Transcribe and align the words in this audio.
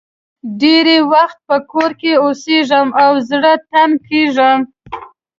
ډېری 0.59 0.99
وخت 1.11 1.37
په 1.49 1.57
کور 1.71 1.91
کې 2.01 2.11
اوسېږم 2.23 2.87
او 3.03 3.11
زړه 3.29 3.53
تنګ 3.71 3.93
کېږم. 4.09 4.59